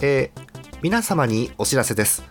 [0.00, 0.44] えー
[0.82, 2.22] 皆様にお知らせです。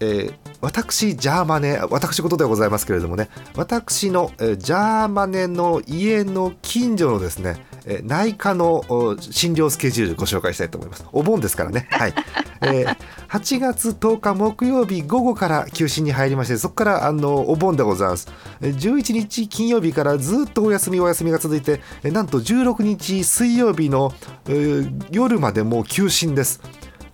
[0.00, 11.04] えー私ジャーマネ私事ではございますけれどもね私の、えージャーマネの家の近所のですね、えー内科のお診療スケジュールご紹介したいと思います。
[11.12, 11.86] お盆ですからね。
[11.92, 12.14] はい、
[12.62, 12.96] えー
[13.28, 18.28] 8月10日木曜日午後から休診に入りましてそこからあのお盆でございます。
[18.62, 24.14] えー11日金曜日からずっとお休みお休みが続いてえーなんと16日水曜日の、
[24.48, 26.62] えー夜までもう休診です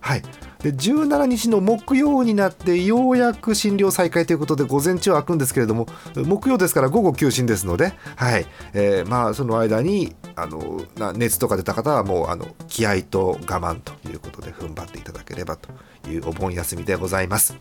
[0.01, 0.21] はい。
[0.61, 8.45] で17日の木曜になってようやく診療再開ということで午前中は開くんですけれども木曜ですから午後休診ですので、はい。
[8.73, 15.69] えーまあ、その間にあのな熱とか出た方はもうあの気合と我慢ということで踏ん張っていただければと
[16.09, 17.55] いうお盆休みでございます。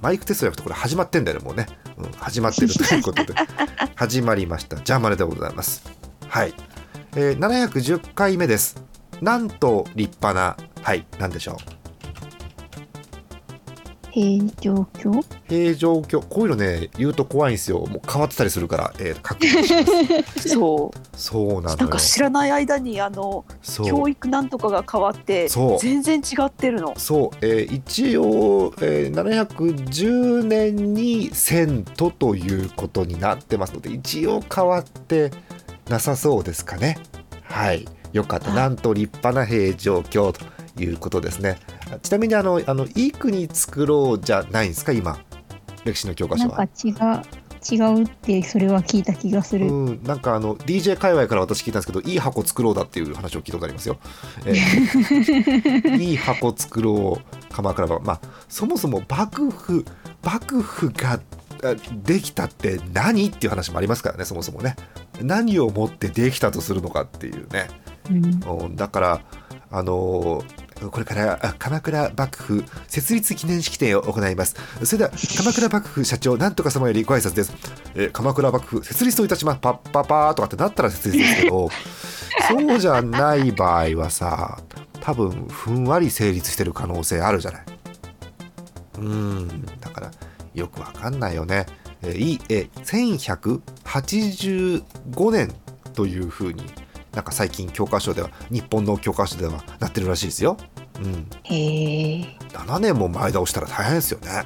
[0.00, 3.34] マイクテストじゃなくてこれ始まってんだよねもうね、うん、始まってるということで。
[3.96, 4.76] 始まりました。
[4.76, 5.82] ジャーマネでございます。
[6.28, 6.54] はい、
[7.16, 8.76] えー、710回目です。
[9.22, 11.56] なんと立派なはい何でしょう。
[14.12, 17.80] 平状況平状況こういうのね言うと怖いんですよ。
[17.86, 20.48] もう変わってたりするから、えー、確認します。
[20.54, 20.98] そう。
[21.16, 21.76] そうなのよ。
[21.76, 23.44] なんか知らない間にあの
[23.84, 25.78] 教育なんとかが変わってそう。
[25.80, 26.94] 全然違ってるの。
[26.96, 35.32] そう、えー一応、えー710年にセントということになってますので一応変わって
[35.90, 36.96] なさそうですかね。
[37.42, 37.88] はい。
[38.12, 38.52] よかった。
[38.52, 40.46] あなんと立派な平状況と
[40.78, 41.58] いうことですね。
[42.02, 44.92] ちなみにあのあのいい国作ろうじゃないんですか？
[44.92, 45.18] 今
[45.84, 46.58] 歴史の教科書は。
[46.58, 47.22] なんか違う
[47.68, 53.98] 違うってそれは聞いた気がする、うん、なんかあの DJ 界隈から私聞いたんですけどいい箱作ろうだっていう話を聞いたことありますよ。
[54.44, 58.06] えー いい箱作ろう鎌倉幕府。
[58.06, 59.84] まあそもそも幕府
[60.22, 61.14] 幕府が
[61.64, 61.74] あ
[62.04, 64.76] できたって何っていう話もありますからねそもそもね。
[65.20, 67.66] 何をもってできたとするのかっていうね。
[68.10, 68.60] うん。
[68.64, 69.20] うんだから
[69.72, 74.56] あのーこれからあ鎌倉幕府設立記念式典を行います。
[74.84, 77.52] それでは鎌倉幕府社長なんとか様よりご挨拶です、
[77.94, 79.58] えー鎌倉幕府設立といたします。
[79.60, 81.70] パッパパーとかってなったら設立ですけど
[82.48, 84.58] そうじゃない場合はさ
[85.00, 87.62] 多分ふんわり成立してる可能性あるじゃない。
[88.98, 89.64] うん。
[89.80, 90.10] だから
[90.54, 91.64] よくわかんないよね。
[92.02, 93.46] えーいいえー
[93.86, 95.54] 1185年
[95.94, 96.64] というふうに
[97.12, 100.58] なんか最近教科書では日本の教科書ではなってるらしいですよ。
[101.02, 102.38] うん、へえ。
[102.52, 104.44] 7年も前倒したら大変ですよね。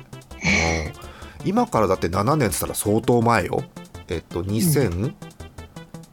[1.43, 3.62] うん、今からだって7年っつったら相当前よ。
[4.09, 5.15] えっと2000、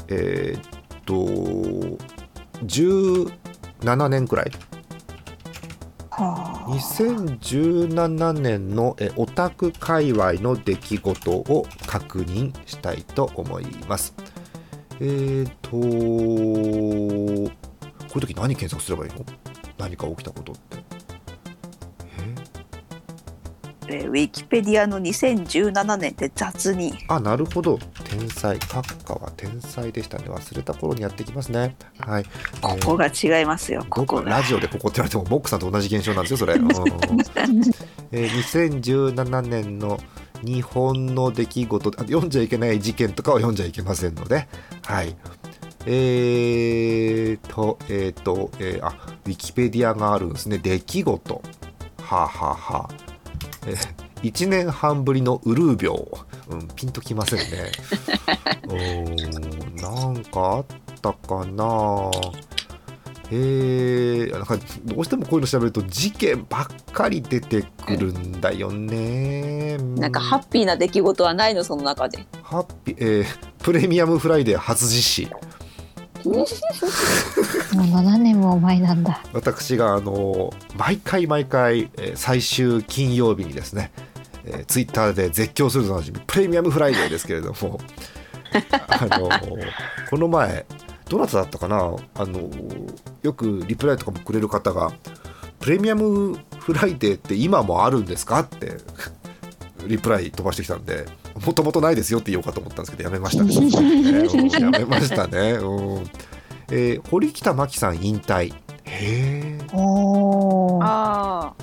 [0.09, 0.61] えーっ
[1.05, 1.13] と
[2.63, 4.51] 17年くらい。
[6.11, 6.71] はあ。
[6.71, 14.13] 2017年のえオタク界隈の出来事を確認したいと思います。
[14.99, 15.77] えーとこ
[18.15, 19.25] ういう時何検索すればいいの？
[19.77, 20.77] 何か起きたことって。
[23.89, 23.99] え？
[23.99, 26.93] えーウィキペディアの2017年って雑に。
[27.07, 27.79] あなるほど。
[28.03, 28.57] 天才。
[28.57, 30.25] 閣下は天才でしたね。
[30.27, 31.77] 忘れた頃にやってきますね。
[31.99, 32.25] はい。
[32.61, 33.85] ここが違いますよ。
[33.89, 36.67] こどこラジオでここって言われてもモックさんと同じ現象なんですよそれ、うん。
[38.11, 38.29] えー
[38.81, 39.97] 2017年の
[40.43, 44.47] 日本の出来事あ読んじゃいけない事件とかは読んじゃいけませんので。
[44.83, 45.15] はい。
[45.85, 50.57] えーとえーと、えーあウィキペディアがあるんですね。
[50.57, 51.41] 出来事。
[52.01, 52.89] はあ、はあはあ。
[53.67, 56.01] えー、1年半ぶりのウルー病、
[56.49, 57.45] うん、ピンときませんね。
[58.63, 60.65] うーんなんかあっ
[61.01, 62.09] たかな。
[63.29, 69.77] えー、なんかどうしてもこういうの調べると事件ばっかり出てくるんだよね。
[69.77, 71.65] なんかハッピーな出来事はないの？
[71.65, 72.25] その中で。
[72.41, 73.25] ハッピー、えー
[73.61, 75.31] プレミアムフライデー初実施。
[76.35, 83.91] もう7年も前なんだ私があの毎回毎回、えー最終金曜日にですね、
[84.45, 87.79] えーツイッターで絶叫するとおなじみプレミアムフライデーですけれども
[88.87, 89.29] あの
[90.09, 90.65] この前
[91.09, 91.77] どなただったかな？
[92.15, 92.49] あの
[93.21, 94.91] よくリプライとかもくれる方が
[95.59, 98.77] 「プレミアムフライデーって今もあるんですか?」って
[99.85, 101.05] リプライ飛ばしてきたんで
[101.45, 103.53] もともとないですよって言おうかと思ったんですけどやめました ね。
[104.59, 105.51] やめましたね。
[105.53, 106.03] うん
[106.69, 108.53] えー堀北真希さん引退。
[108.53, 108.53] へ
[108.85, 109.57] え。
[110.81, 111.53] あ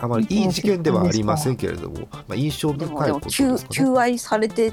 [0.00, 3.58] あまりいい事件ではありませんけれども、まあ、印象深いことですかね。
[3.70, 4.72] 求愛されて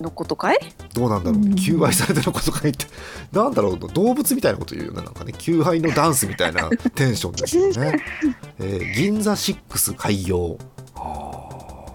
[0.00, 0.58] のことかい？
[0.92, 2.86] どうなんだろう、うん求愛されてることか言って、
[3.32, 8.02] なんだろう、動物みたいなこと言うよね、なんかね、求愛のダンスみたいなテンションですよね。
[8.58, 10.58] えー銀座6開業。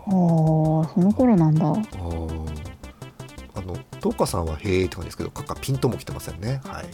[0.07, 2.62] あーおーその頃なんだあー
[3.53, 6.62] あの、トーカさんはへーって感じですけど、カッカピンとも来てませんね。
[6.65, 6.86] はい。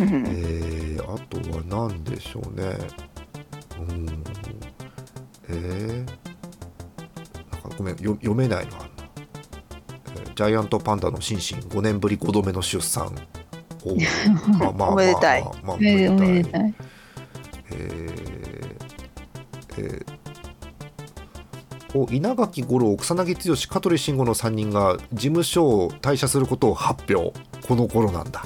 [0.00, 2.76] えー、あとは何でしょうね。
[3.78, 4.24] うん
[5.48, 6.06] えー、
[7.52, 8.88] なんかごめんよ読めないのあ
[10.34, 13.14] ジャイアントパンダのシンシン5年ぶり5度目の出産
[13.84, 16.74] おーまあまあおめでたいまあまあまあおめでたい。
[17.70, 18.76] えー
[19.78, 20.13] えーお
[22.10, 27.38] 稲垣吾郎草薙剛香取慎吾の3人が事務所を退社することを発表。
[27.66, 28.44] この頃なんだ。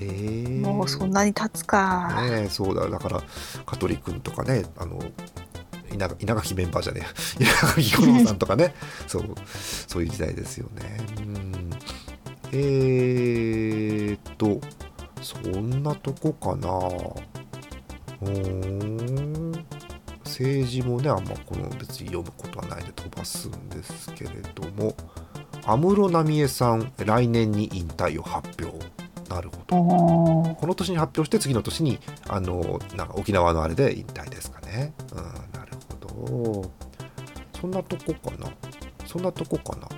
[0.00, 0.06] へ
[0.46, 2.22] えもうそんなに経つか。
[2.22, 2.88] ねえそうだ。
[2.88, 3.22] だから
[3.66, 4.98] 香取君とかねあの
[5.92, 7.02] 稲稲垣メンバーじゃね
[7.38, 8.74] え 稲垣吾郎さんとかね。
[9.06, 9.34] そう
[9.86, 10.96] そういう時代ですよね。
[11.18, 11.70] うん。
[12.52, 14.60] えー、っと
[15.20, 16.68] そんなとこかな。
[18.22, 19.51] うーん
[20.32, 24.94] 政治もねあんまこの別に読むことはないんで飛ばすんですけれども
[25.66, 31.98] 安室奈美恵さん来年に引退を発表なるほどこの年に発表して次の年に
[32.28, 34.92] あのなんか沖縄のあれで引退ですかね。
[35.12, 36.70] うん、なるほど。
[37.58, 38.52] そんなとこかな。
[39.06, 39.88] そんなとこかな。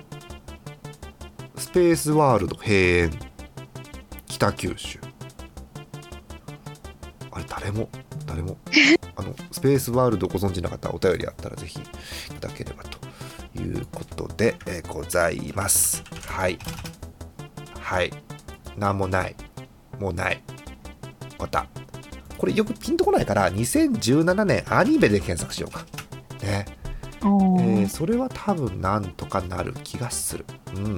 [1.57, 3.11] スペースワールド閉園
[4.27, 4.99] 北九州。
[7.31, 7.89] あれ誰も
[8.25, 11.83] 誰もあのスペースワールドご存知な方お便りあったらぜひい
[12.39, 12.97] ただければと
[13.59, 16.03] いうことで、えーございます。
[16.27, 16.59] はい
[17.79, 18.11] はい。
[18.77, 19.35] なんもない。
[19.99, 20.41] もうない。
[21.39, 21.67] また。
[22.37, 25.85] これよくピンとこないから、2017年アニメで検索しようか。
[26.43, 26.65] ね。
[27.21, 30.45] えーそれは多分なんとかなる気がする。
[30.75, 30.95] うん。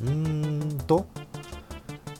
[0.00, 1.06] うーんと、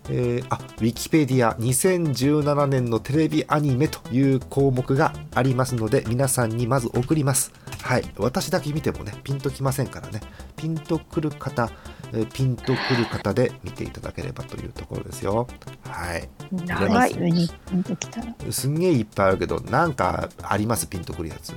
[0.08, 7.52] えーあ、ウィキペディア2017年のテレビアニメという項目がありますので、皆さんにまず送ります。
[7.82, 8.04] はい。
[8.16, 10.20] 私だけ見てもね、ピンときませんからね。
[10.56, 11.70] ピンとくる方、
[12.12, 15.48] えーピンとくる方で見ていただければというところですよ。
[15.88, 16.28] はい。
[16.52, 17.14] 長い。
[17.18, 18.34] 上にピンときたら。
[18.50, 20.88] すんげえいっぱいあるけど、なんかあります？
[20.88, 21.52] ピンとくるやつ。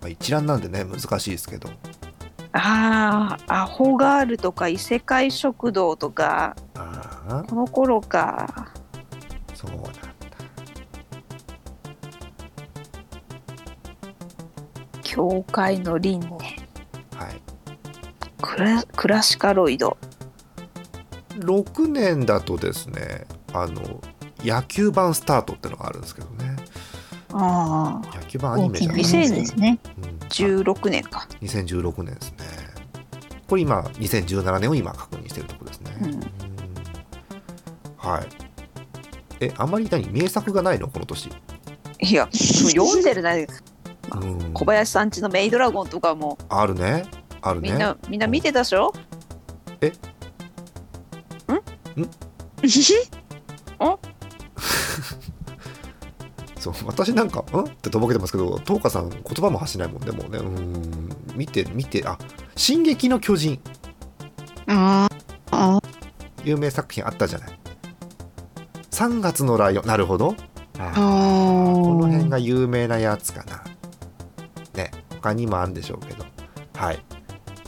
[0.00, 1.70] まあ、一覧なんでね、難しいですけど。
[2.56, 8.72] ああ、アホガールとか異世界食堂とか、ああ、この頃か。
[9.54, 9.92] そうなんだ。
[15.02, 16.38] 教会の輪廻。
[17.16, 17.42] はい。
[18.40, 19.96] クラクラシカロイド。
[21.30, 24.00] 6年だとですね、あの、
[24.44, 26.54] 野球版スタートってのがあるんですけどね。
[27.32, 29.80] ああ、野球版アニメじゃないですね。
[29.98, 31.28] うん16年か。
[31.42, 32.33] 2016年ですね。
[33.54, 35.96] これ今、2017年を今確認してるところですね。
[36.00, 36.20] うんうん
[37.96, 38.26] はい。
[39.38, 40.88] え、あんまり何名作がないの？
[40.88, 41.30] この年。
[42.00, 43.46] いや、読んでるね。
[44.12, 47.04] うん小林さんちのメイドラゴンとかも、あるね。
[47.42, 47.70] あるね。
[47.70, 48.92] みんな、みんな見てたでしょ？
[49.80, 49.86] え？
[49.86, 49.92] ん？
[52.02, 52.10] ん？
[56.58, 62.16] そう私なんか「ん?」ってとぼけてますけど東花さん言葉も発しないもんでもうねうん見て見てあ
[62.56, 63.60] 「進撃の巨人。
[64.66, 65.08] あ
[65.50, 65.80] あ。」
[66.44, 67.58] 有名作品あったじゃない。
[68.90, 69.86] 3月のライオン。
[69.86, 70.34] なるほど。
[70.78, 71.00] ああこ
[72.00, 73.64] の辺ーが有名なやつかな。
[74.74, 76.24] ね他にもあるんでしょうけど。
[76.74, 77.02] はい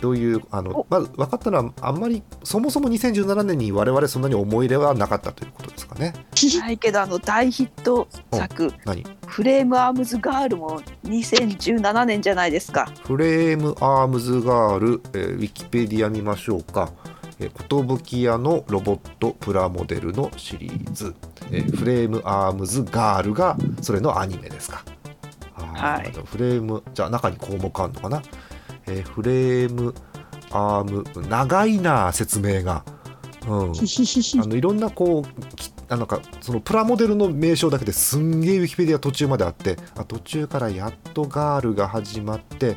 [0.01, 6.13] どういうあのおまず分かったのはあんまりそもそも2017年に我々そんなに思い入れはなかったということですかね
[6.61, 9.05] ないけど、あの大ヒット作、何？
[9.27, 12.87] フレームアームズガールも2017年じゃないですか。
[13.05, 16.91] フレームアームズガール、えーウィキペディア見ましょうか。
[17.39, 21.15] えー寿屋のロボットプラモデルのシリーズ、
[21.51, 24.85] えーフレームアームズガールがそれのアニメですか。
[25.55, 28.23] はいフレームじゃあ中に項目あるのかな？
[28.89, 29.95] えーフレーム
[30.51, 32.85] アーム長いな説明が。
[33.49, 42.77] うん、 あのいろんなこうなんかそのプラモデルの名称だけですんげえウィキペディア途中まであってあ途中からやっとガールが始まって、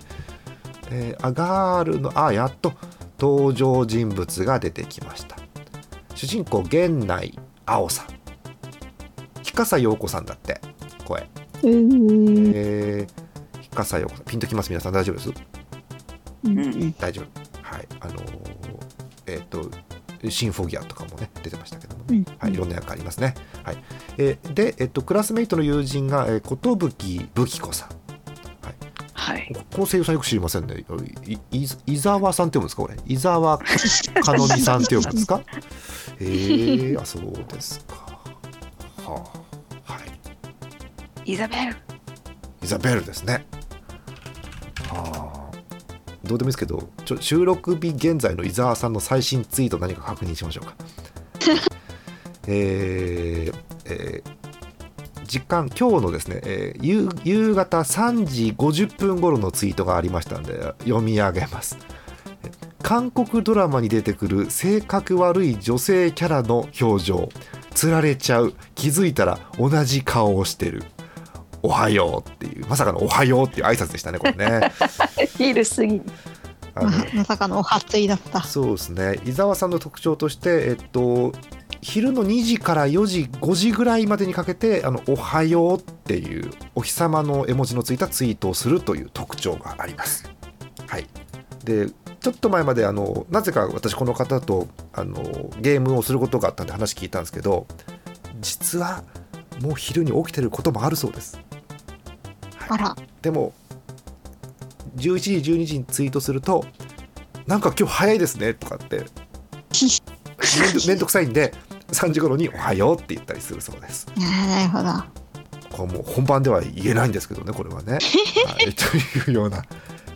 [0.91, 2.73] えーあガールのあやっと
[3.19, 5.37] 登場人物が出てきました。
[6.13, 8.05] 主人公源内青さん。
[9.41, 10.61] 日笠陽子さんだって
[11.05, 11.27] 声。
[11.63, 12.51] うん。
[12.53, 14.25] えー、日笠陽子さん。
[14.25, 14.69] ピンときます？
[14.69, 14.93] 皆さん。
[14.93, 15.33] 大丈夫です？
[16.43, 16.93] うん。
[16.93, 17.25] 大丈夫。
[17.61, 17.87] はい。
[17.99, 18.23] あのー
[19.27, 19.69] えっ、と
[20.29, 22.03] シンフォギアとかもね出てましたけども。
[22.05, 22.25] ね、うん。
[22.39, 23.77] はい、いろんな役ありますね、はい。
[24.17, 26.89] えーで、えっとクラスメイトの友人が、えー、寿武
[27.47, 27.89] 紀子さん。
[29.13, 29.55] はい。
[29.73, 30.83] この声優さんよく知りませんね。
[31.25, 32.95] いい伊沢さんって読むんですかこれ。
[33.05, 33.65] 伊沢か
[34.33, 35.41] のみさんって読むんですか？
[36.19, 37.95] えー、あそうですか。
[39.05, 39.23] は
[39.87, 39.93] あ。
[39.93, 39.99] は
[41.25, 41.31] い。
[41.33, 41.75] イザベル。
[42.63, 43.45] イザベルですね。
[46.29, 50.75] どうでもいいですけど、ちょ収録日現在の伊沢さんの最新ツイート何か確認しましょうか。
[52.47, 53.55] えー
[53.85, 54.39] えー
[55.25, 61.77] 時間今日のですね、えー夕夕方3時50分頃のツイートがありましたので読み上げます。
[62.81, 67.29] 韓国ドラマに出てくる性格悪い女性キャラの表情。
[67.73, 68.53] つられちゃう。
[68.75, 70.83] 気づいたら同じ顔をしてる。
[71.63, 74.71] おはようっていうまさかのおはようっていう挨拶でしたねこれね
[75.37, 76.01] 昼過ぎ
[77.13, 78.43] まさかのお初いだった。
[78.43, 81.33] そうですね伊沢さんの特徴として、えっと、
[81.81, 90.29] 昼の2時から4時5時ぐらいまでにかけて「あのおはよう」っていうお日様の絵文字のついたツイートをするという特徴があります。
[90.87, 91.07] はい、
[91.63, 91.89] で
[92.19, 95.21] ちょっと前まであのなぜか私この方とあの
[95.61, 97.67] ゲームをすることがあったんで話聞いたんですけど
[98.41, 99.03] 実は
[99.61, 101.39] もう昼に起きてることもあるそうです。
[102.69, 103.53] あら、でも
[104.95, 106.65] 11時12時にツイートすると
[107.47, 108.97] 「なんか今日早いですね」とかって
[110.61, 111.53] めんどめんどくさいんで
[111.91, 114.07] 3時頃に「おはよう」って言ったりするそうです。
[114.17, 115.19] なるほど。
[115.75, 117.93] これもう本番では言えないんですけどねこれはね。
[118.45, 119.63] はい、 というような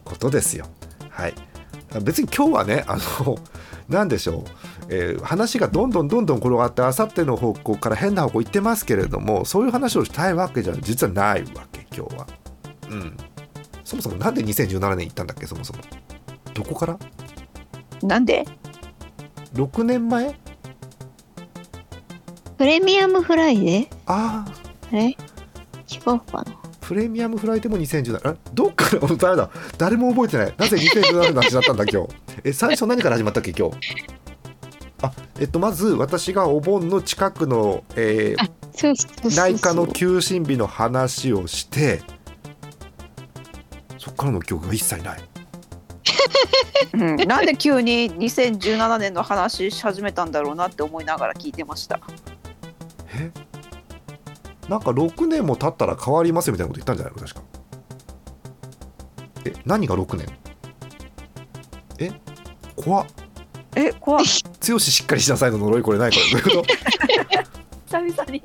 [0.04, 0.66] ことですよ。
[1.10, 1.34] はい、
[2.02, 3.38] 別に今日はねあの
[3.88, 4.44] 何でしょう、
[4.90, 12.28] えー話がどんどんどんどん転がってあさっての方向から変な方向行ってますけれどもそういう話をしたいわけじゃ実はないわけ今日は。
[12.94, 13.18] うん、
[13.84, 15.80] そもそもなんで2017年行ったんだっけそもそも？
[16.54, 17.00] どこから？
[18.04, 18.46] なんで
[19.54, 20.36] ?6 年前？
[22.58, 23.88] プレミアムフライデー？
[24.06, 24.52] ああ。
[24.92, 25.10] あれ？
[25.10, 25.16] 違
[26.06, 26.46] うかな。
[26.82, 29.02] プレミアムフライでも2017あどっから？
[29.04, 29.50] 俺誰だ。
[29.78, 30.54] 誰も覚えてない。
[30.58, 32.10] なぜ2017年の話だったんだ今日？
[32.44, 33.78] え最初何から始まったっけ今日？
[35.02, 38.50] あえっとまず私がお盆の近くの、えー。
[39.36, 42.02] 内科の休診日の話をして
[44.04, 45.22] そっからの記憶が一切ない。
[46.94, 52.02] うん、なんで急に2017年の話し始めたんだろうなって思いながら聞いてました。
[53.16, 53.32] え？
[54.68, 57.22] なんか6年も経ったら変わりますよみたいなこと言ったんじゃないの？
[57.22, 57.42] 確か。
[59.46, 60.28] え何が6年？
[62.00, 62.12] え？
[62.76, 63.08] 怖っ。
[63.76, 64.26] え、怖い。
[64.60, 66.42] 強ししっかりしなさいの呪いこれないこれ。
[66.42, 66.74] どういうこと？
[68.12, 68.44] 久々に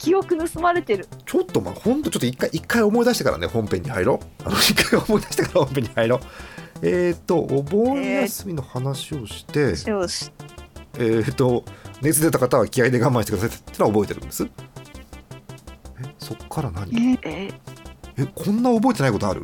[0.00, 1.06] 記憶盗まれてる。
[1.26, 4.42] ちょっとまあほんとちょっと一回一回思い出してからね本編に入ろう。
[4.44, 6.20] あの 一回思い出してから本編に入ろう。
[6.82, 10.32] えっ、とお盆休みの話をして、よし。
[10.98, 11.64] えっ、と
[12.00, 14.44] 熱出た方は気合で我慢してくださいってのは覚えてるんです？
[16.02, 17.18] えそっから何？
[17.22, 17.60] ええ、
[18.16, 19.42] えこんな覚えてないことある？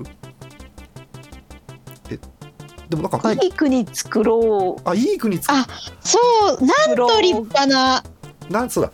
[2.11, 2.19] え
[2.89, 5.67] でもなんかいい国作ろあいい国つあ
[6.01, 6.19] そ
[6.59, 8.03] う、なんと立派な。
[8.49, 8.93] なんそうだ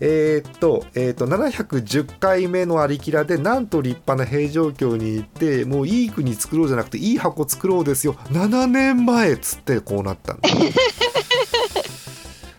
[0.00, 8.14] えーっと,、えーっと710回目のありきらでなんと立派な平城京に行ってもういい国作ろうじゃなくていい箱作ろうですよ。
[8.30, 10.48] 7年前っつってこうなったんだ。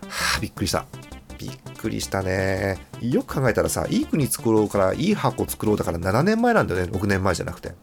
[0.08, 0.86] はあびっくりした。
[1.38, 2.78] びっくりしたね。
[3.02, 6.92] よく考えたらさいい国作ろうからいい箱作ろうだから7年前なんだよね。
[6.92, 7.70] 6年前じゃなくて。
[7.70, 7.76] だ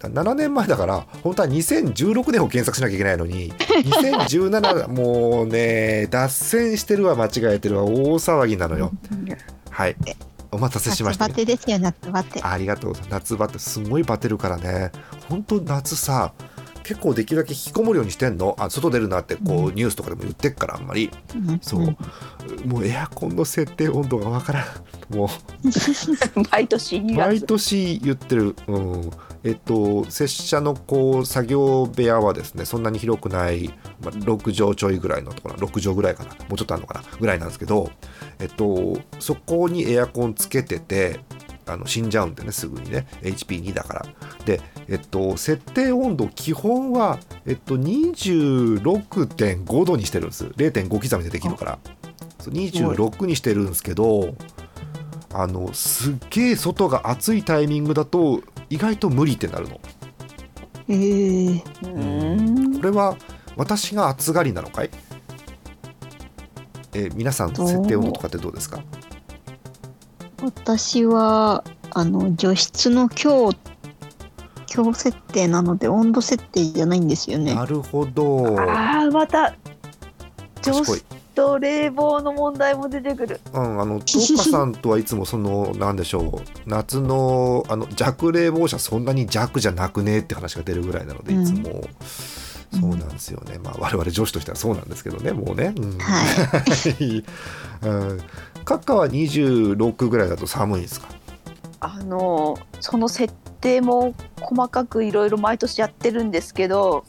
[0.00, 8.92] 7年前だから本当は2016年を検索しなきゃいけないのに2017 もうね脱線してるわ間違えてるわ大騒ぎなのよ。
[9.70, 9.96] はい。
[10.50, 11.28] お待たせしま夏した。
[11.28, 12.40] バテですよ、夏バテ。
[12.42, 14.92] ありがとう夏バテすごいバテるからね。
[15.28, 16.32] 本当夏さ
[16.88, 18.56] 結構できるだけ引きこもるようにしてんの？
[18.58, 19.74] あ外出るなってこう、うん。
[19.74, 21.10] ニュースとかでも言ってっからあんまり。
[21.34, 21.60] うん。
[21.60, 21.96] そう、
[22.66, 25.14] もうエアコンの設定温度がわからん。
[25.14, 25.28] もう。
[26.50, 27.46] 毎年2毎月。
[27.46, 29.10] 年言ってる、うん、
[29.44, 33.68] えっと拙者のこう作業部屋はですねそんなに広くない、
[34.02, 36.30] まあ、6畳ちょいぐらいのところ6畳ぐらいかな。
[36.30, 37.02] もうちょっとあるのかな？
[37.20, 37.90] ぐらいなんですけど、
[38.38, 41.20] えっと、そこにエアコンつけてて
[41.68, 43.06] あの死んじゃうんでねすぐにね。
[43.22, 44.06] HP2 だから。
[44.44, 50.46] でえっと設定温度基本はえっと26.5度にしてるんです。
[50.46, 51.78] 0.5刻みでできるから。
[52.40, 54.34] そう26にしてるんですけど
[55.34, 59.80] あのすっげえ外が暑いタイミングだと意外と無理ってなるの。
[60.88, 62.76] えー、うん。
[62.78, 63.16] これは
[63.56, 64.90] 私が暑がりなのかい？
[66.94, 68.82] えー皆さん設定温度とかってどうですか？
[70.48, 73.52] 私は、あの、除湿の強、
[74.66, 77.54] 強設定なので、温度設定じゃないんですよね。
[77.54, 79.54] なるほどああ、また。
[80.62, 83.40] 除湿と冷房の問題も出てくる。
[83.52, 91.84] うん、あのトーカさんとはいつもそのなんでしょう夏のあの弱冷房車そんなに弱じゃなくねって話が出るぐらいなのでいつも、
[92.72, 97.24] そうなんですよねまあ我々女子としてはそうなんですけどねもうね、うん、はい。
[97.86, 98.20] うん、
[98.68, 101.08] カッカは26ぐらいだと寒いですか？
[101.80, 103.32] あのその設
[103.62, 107.06] 定も細かくいろいろ毎年やってるんですけど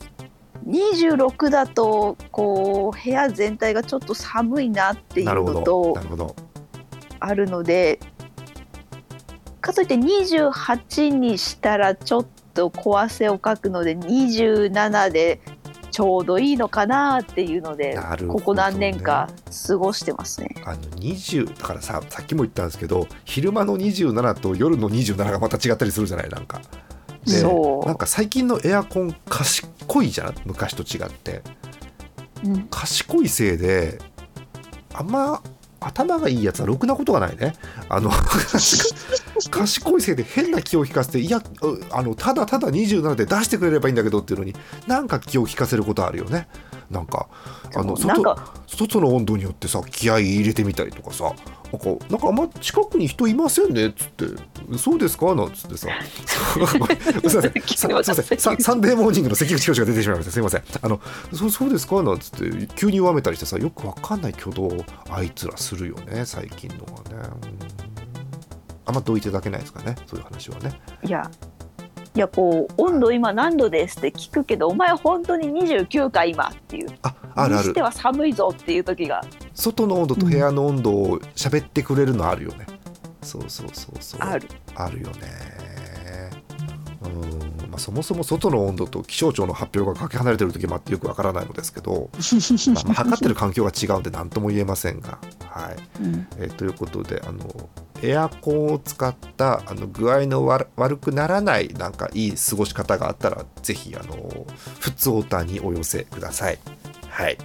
[0.66, 5.98] 26だとこう部屋全体がちょっと寒いなっていうのと
[7.20, 8.00] あるので
[9.60, 15.42] かといって28にしたらちょっと小汗をかくので27で
[16.00, 18.02] ちょうどいいのかなっていうのでね。
[18.30, 19.28] ここ何年か
[19.68, 20.56] 過ごしてますね。
[20.64, 26.30] あの20だからささっきも言ったんですけど昼間の27と夜の27がまた違ったりするじゃない？
[26.30, 26.62] なんか。
[27.26, 27.86] でそう。
[27.86, 30.36] なんか最近のエアコン賢いじゃん？
[30.46, 31.42] 昔と違って。
[32.46, 32.68] うん。
[32.72, 34.00] 賢いせいで
[34.94, 35.44] あんま
[35.80, 37.56] 頭がいいやつはろくなことがないね。
[37.88, 38.12] あの
[39.50, 41.42] 賢いせいで変な気を利かせていやう
[41.92, 44.56] あのただただ27で出してくれればいいんだけどっていうのに
[44.88, 46.48] なんか気を利かせることあるよね
[46.90, 47.28] なんか
[47.76, 48.36] あの外
[48.68, 51.26] 外の温度によってさ気合い入れてみたりとかさ
[51.72, 54.26] なんかなんかあんま近くに人いませんねっつって
[54.80, 55.88] 「そうですか?」なんつってさ。
[57.30, 58.38] すいません。
[58.60, 60.32] サンデーモーニングの関口教授が出てしまいました。
[60.32, 60.64] すいません。
[60.82, 61.00] あの
[61.34, 62.02] そそうですか？
[62.02, 62.68] なんつって。
[62.76, 67.30] 急に弱めたりしてさよくわかんない挙動をあいつらするよね最近のはね。
[67.44, 67.60] うん。
[68.86, 69.96] あんまどいていただけないですかね？
[70.08, 70.80] そういう話はね。
[71.04, 71.30] いや
[72.16, 76.90] いやこう温度今何度ですって聞くけどお前本当に29か今っていう。
[77.04, 77.68] ああるある。
[77.68, 79.24] にしては寒いぞっていう時が。
[79.54, 82.66] 外の温度と部屋の温度を喋ってくれるのあるよね、
[83.22, 84.22] そうそうそうそう。
[84.22, 84.48] ある。
[84.76, 85.60] あるよね
[87.10, 92.10] うん、まあ、そもそも外の温度と気象庁の発表がかけ離れてる時もあってよくわからないのですけど、
[92.74, 97.70] まあ、まあ測ってる環境が違うんで何とも言えませんが、はいうんえーということであの
[98.02, 104.48] エアコンを使ったあの具合の悪悪くならないなんかいい過ごし方があったらぜひあの
[104.80, 106.60] 普通オーターにお寄せください。
[107.10, 107.38] はい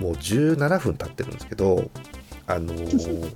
[0.00, 1.90] もう17分経ってるんですけど
[2.46, 3.34] あのー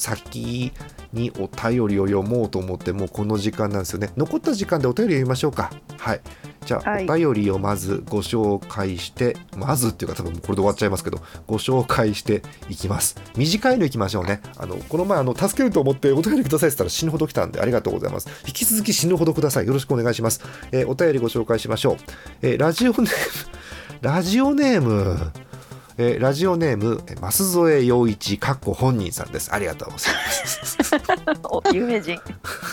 [0.00, 0.72] 先
[1.12, 4.10] にお便りを読もうと思ってもうこの時間なんですよね。
[4.16, 5.70] 残った時間でお便り読みましょうか。
[5.98, 6.20] はい。
[6.64, 7.08] じゃあ、はい。
[7.08, 13.16] お便りをまずご紹介してまずっていうか多分これで終わっちゃいますけどご紹介していきます。
[13.36, 14.40] 短いのいきましょうね。
[14.56, 18.28] あのこの前あの助けると思ってお便りくださいって言ったら死ぬほど来たんでありがとうございます。
[18.46, 19.66] 引き続き死ぬほどください。
[19.66, 20.40] よろしくお願いします、
[20.72, 21.96] えーお便りご紹介しましょう、
[22.42, 23.08] えーラジオネーム
[24.00, 25.49] ラジオネーム
[26.02, 29.52] えーラジオネームえー増添陽一かっこ本人さんです。
[29.52, 30.86] ありがとうございます。
[31.44, 32.18] お有名人。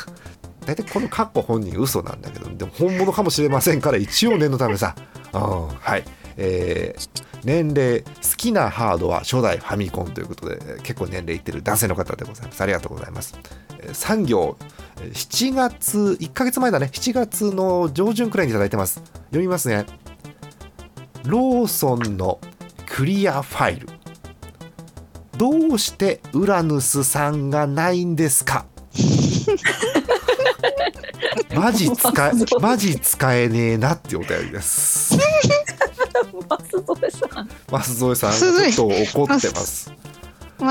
[0.66, 4.96] 大体このカッコ本人嘘なんだけどでも本物かもしれませんから一応念のためさ、
[5.34, 6.06] うん、はい、
[6.38, 12.62] えー年齢好きなハードは初代ファミコンということでえー結構年齢いってる男性の方でございます。
[12.62, 13.38] ありがとうございます、
[13.80, 14.58] えー産業
[15.02, 16.90] えー7月1ヶ月前だね。
[16.94, 19.02] 7月の上旬くらいにいただいてます。
[19.32, 19.86] 読みますね。
[21.26, 22.40] ローソンの
[22.98, 23.88] クリアファイル。
[25.38, 28.66] どうしてウラヌスさんがないんですか？
[31.56, 35.16] マジ使えマジ使えねえなってお便りです。
[35.16, 35.22] 増
[36.96, 37.50] 添さん。
[37.70, 39.92] 増添さんすごいちょっと怒ってます。
[40.58, 40.66] 増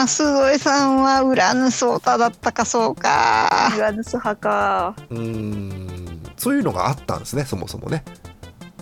[0.51, 3.73] 添さんはウラヌソータだったかそうか。
[3.77, 4.97] ユアヌス派か。
[5.11, 6.21] うーん。
[6.37, 8.05] そういうのがあったんですねそもそもね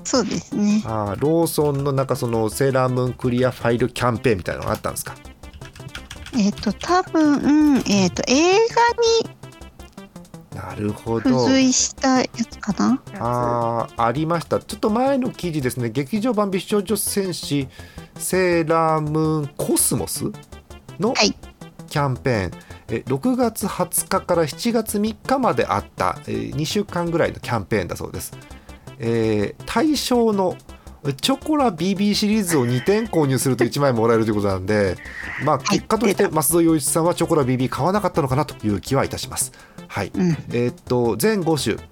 [0.05, 0.83] そうですね。
[0.87, 5.15] あーローソンのなんかそのセーラームーンクリアファイルキャンペーンみたいなのがあったんですか？
[6.37, 8.59] えっ、と多分えっ、と映
[10.55, 11.39] なるほ画にど。
[11.39, 13.03] 付随したやつかな。
[13.19, 14.61] あーありました。
[14.61, 15.91] ちょっと前の記事ですね。
[15.91, 17.69] 劇場版美少女戦士
[18.17, 20.25] セーラームーンコスモス
[21.01, 21.35] のはい。
[21.89, 22.53] キャンペーン、
[22.89, 28.33] え6月20日から7月3日まであった、え2週間ぐらいのキャンペーンだそうです、
[28.99, 30.57] えー対象の
[31.21, 34.97] チョコラ BB シリーズを2点購入すると1枚もらえるということなんで、
[35.45, 39.53] まあ、はい結果として増戸洋一さんはチョコラ BB 買わなかったのかなという気はいたします。
[39.89, 40.31] はい、うん。
[40.51, 41.89] えーっと全5種、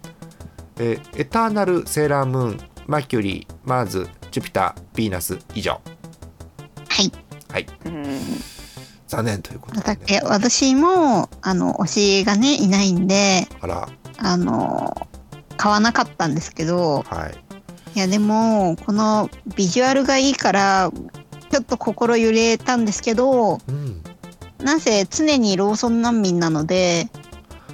[0.79, 5.81] えーエターナルセーラームーンマキュリーマーズジュピターヴィーナス以上。
[6.89, 7.13] はい。
[7.51, 7.67] はい。
[7.85, 8.05] うん。
[9.07, 13.89] 残念ということで、だね、私もあの推しがねいないんであら。
[14.19, 15.09] あの
[15.63, 17.35] 買わなかったんですけどはい。
[17.95, 20.91] いやでもこのビジュアルがいいから
[21.51, 24.03] ちょっと心揺れたんですけどうん。
[24.59, 27.07] なぜ常にローソン難民なので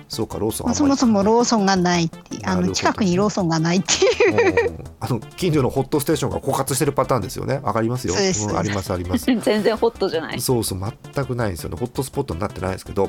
[0.09, 4.70] そうかローソンまあそもそもローソンがないっていうあの近くにローソンがないっていう。
[4.70, 7.61] うんあの近所のホットステーションが枯渇してるパターンですよね。
[7.62, 8.14] わかりますよ。
[8.14, 8.48] そうです。
[8.48, 9.27] んありますあります。
[9.31, 10.40] 全然ホットじゃない。
[10.40, 10.81] そうそう
[11.14, 11.77] 全くないんですよね。
[11.79, 13.09] ホットスポットになってないですけど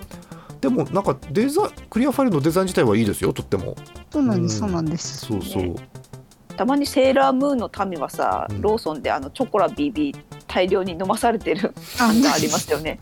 [0.62, 3.76] でもなんかデザインクリアファイルのデザイン自体はいいですよとっても。
[4.12, 4.60] そうなんですうん。
[4.60, 5.26] そうなんです。
[5.26, 5.76] そうそう、ね。
[6.58, 8.62] たまにセーラームーンの民はさ、うん。
[8.62, 10.15] ローソンであのチョコラ BB
[10.48, 13.00] 大量に飲まされてるあ感がありますよね。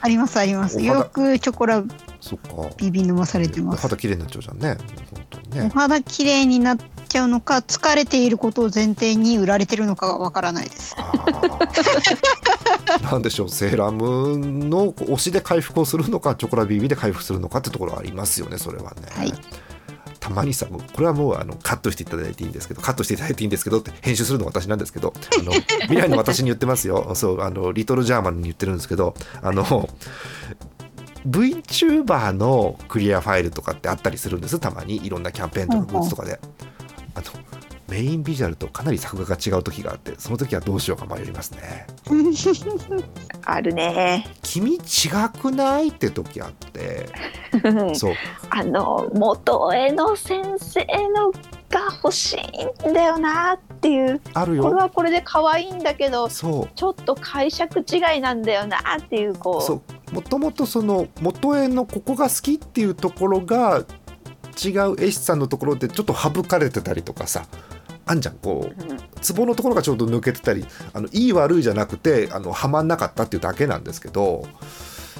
[0.00, 0.76] ありますあります。
[0.76, 0.94] お肌。
[0.94, 1.82] よくチョコラ
[2.20, 2.74] そっか。
[2.76, 3.82] ビビ飲まされてます。
[3.82, 4.76] 肌綺麗になっちゃうじゃんね。
[5.10, 10.94] 本当におね肌綺麗になっちゃうのか疲れていることを前提に売られてるのかがわからないです。
[10.98, 12.37] あー
[13.02, 19.34] なんでしょうセーラームーンの推しで回復をするのかチョコラ BB で回復するのかってところはありますよねそれはね、はい。
[20.20, 29.88] たまにさもうこれはもうあのカットしていただいていいんですけどカットしていただいていいんですけどって編集するの は私なんですけどあの未来の私に言ってますよそうあのリトルジャーマンに言ってるんですけどあの
[31.26, 35.04] VTuber のクリアファイルとかってあったりするんですたまに。
[35.04, 36.40] いろんなキャンペーンとかグッズとかで。
[37.14, 37.47] あの
[37.88, 41.86] メインビジュアルとかなり作画が違う時があってその時はどうしようか迷いますね。
[43.44, 44.28] あるね。
[44.42, 44.78] 君違
[45.40, 47.08] くないって時あって。
[47.96, 48.14] そう。
[48.50, 51.32] あの元絵の先生の
[51.70, 54.20] が欲しいんだよなっていう。
[54.34, 54.64] あるよ。
[54.64, 56.68] これはこれで可愛いんだけどそう。
[56.74, 59.62] ちょっと解釈違いなんだよなっていうこう。
[59.62, 60.14] そう。
[60.14, 63.84] もともとその元絵のここが好きっていうところが
[64.62, 67.46] 違う絵師さんのところでちょっと省かれてたりとかさ
[68.08, 68.36] あんじゃん。
[68.36, 74.46] こううんツボのところがちょうど抜けてたりあのいい悪いじゃなくてあのはまんなかったっていうだけなんですけど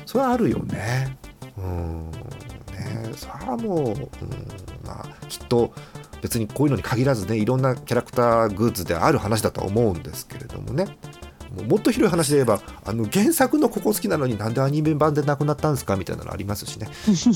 [0.07, 1.19] それはあるよね。
[1.59, 2.11] うん。
[2.11, 3.13] ね。
[3.17, 3.95] それはもう、うん。
[4.85, 5.73] まあ、きっと
[6.23, 10.99] 別にこういうのに限らずねいろんなキャラクターグッズである話だとは思うんですけれどもね。
[11.69, 16.89] もっと広い話で言えばあの原作のここ好きなのになんでアニメ版でなくなったんですかみたいなのありますしね。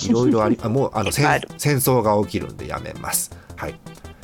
[0.07, 3.37] いろいろありあもうあの戦争が起きるんでやめます。
[3.57, 3.79] はい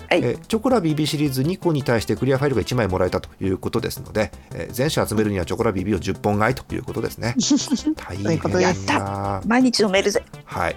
[0.09, 7.35] はいえーチョコラ BB シリーズ2個に対してクリアファイルが1枚もらえたということですので、えー全種集めるにはチョコラ BB を10本買いということですね。
[7.97, 9.43] 大変すな。
[9.47, 10.77] 毎日飲めるぜはい、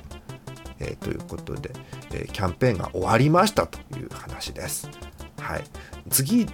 [0.80, 1.72] えーということで、
[2.12, 4.89] えーキャンペーンが終わりましたという話です。
[5.39, 5.63] はい、
[6.10, 6.48] 次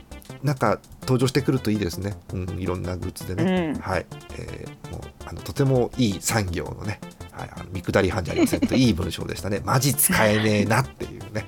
[0.44, 2.16] なんか登場してくるといいですね。
[2.34, 3.72] うん、いろんなグッズでうね。
[3.72, 4.06] んはい、
[4.38, 7.00] えーもうあのとてもいい産業のね、
[7.32, 9.62] はい、あの見下り班じゃありませんといい文章でしたね。
[9.66, 11.46] マジ使えねえなっていうね。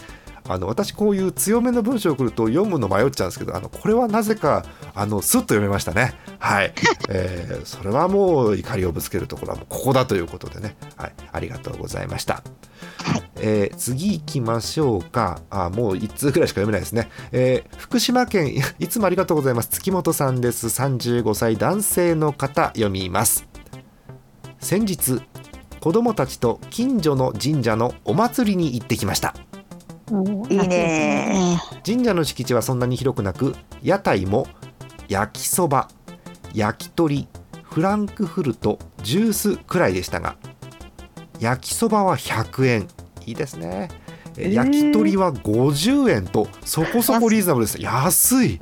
[0.49, 6.15] あの私こういう強めの文章を来ると読むの迷っちゃうんですけどあのこれはなぜかあのスッと読めましたね。
[6.39, 6.73] はい、
[7.09, 12.43] えーそれはもう怒りをぶつけるところはもうここだということでね、はい、ありがとうございました、
[13.37, 15.41] えー次行きましょうか。
[15.49, 19.69] あもう1通ぐらいしか読めないですね、えー福島県いいつもありがとうございます。
[19.69, 20.67] 月本さんです。
[20.67, 23.45] 35歳男性の方読みます。
[24.59, 25.21] 先日
[25.79, 29.33] 子供たちと近所の神社のお祭りに行ってきました
[30.49, 31.59] いいね。
[31.85, 34.47] 神社の敷地はそんなに広くなく屋台も
[35.07, 35.87] 焼きそば
[36.53, 37.27] 焼き鳥
[37.63, 40.35] フランクフルトジュースくらいでしたが
[41.39, 42.87] 焼きそばは100円。
[43.25, 43.89] いいですね。
[44.37, 44.53] ええー。
[44.53, 47.81] 焼き鳥は50円とそこそこリーズナブルです。
[47.81, 48.59] 安い。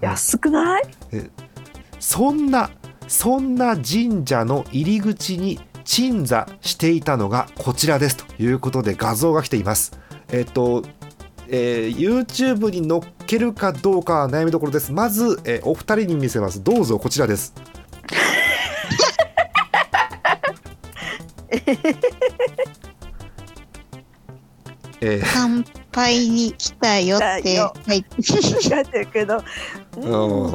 [0.00, 0.82] 安くない？
[1.98, 2.70] そんな
[3.08, 9.98] そんな神社の入り口に鎮座していたのがこちらですということで画像が来ています。
[10.30, 10.82] えっ、と、
[11.48, 14.92] えー YouTube に載っけるかどうかは悩みどころです。
[14.92, 16.62] まず、えーお二人に見せます。
[16.62, 17.54] どうぞこちらです。
[25.00, 25.24] えー。
[25.24, 27.40] 参拝に来たよって。
[27.42, 27.72] 来たよ。
[27.86, 28.04] 書い。
[28.84, 29.42] てるけど
[29.96, 30.06] うう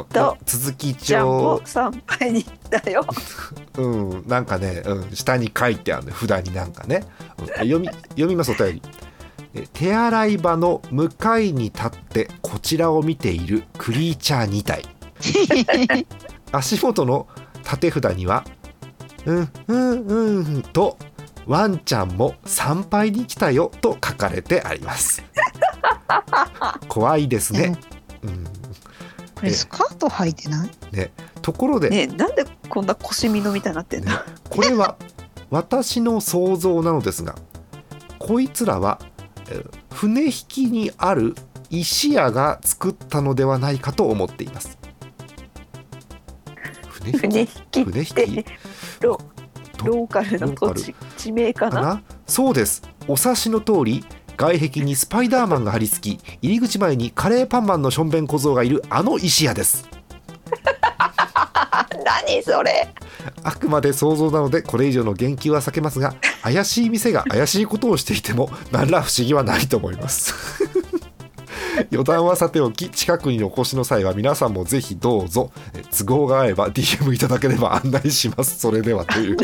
[0.01, 0.05] ん
[0.45, 3.03] 続きじゃんも帳、参拝に行ったよ。
[3.77, 7.03] うん、なんかね、うん、下に書いてあるね札になんかね、
[7.39, 8.81] うん読み読みますお便り。
[8.85, 8.89] え
[9.73, 14.85] 手洗い場の向かいに立ってこちらを見ているクリーチャー2体。
[16.51, 17.27] 足元の
[17.63, 18.43] 縦札には
[19.25, 20.97] 「うんうんうん」と
[21.45, 25.23] 「ワンちゃんも参拝に来たよ」と書かれてあります。
[26.89, 27.75] 怖いですね、
[28.23, 28.43] うん、
[29.35, 30.69] これスカート履いてない？
[31.41, 34.11] ところで、ねえなんでこんな腰みのみたいになってんの？
[34.11, 34.17] ね
[34.49, 34.97] これは
[35.49, 37.35] 私の想像なのですが
[38.19, 39.10] こいつらはえー
[39.91, 41.35] 船引きにある
[41.69, 44.77] 石屋が作ったのではないかと思っています。
[47.11, 48.45] 船引き船引き
[49.01, 49.19] ロ
[49.79, 52.01] どローカルの土地地名かな？
[52.27, 52.83] そうです。
[53.07, 54.05] お察しの通り
[54.37, 59.87] 外壁にスパイダーマンが張り付き入り口前にカレーパンマンのしょんべん小僧がいるあの石屋です。
[60.99, 62.93] あ 何それ？
[63.43, 70.33] あくまで想像なのでこれ以上の言及は避けますが 怪しい店が怪しいことをしていても何ら不思議はないと思います。
[71.91, 78.59] 余談はさておき近くにお越しの際は皆さんもぜひどうぞえ都合が合えば DM いただければ案内します。
[78.59, 79.37] それではという。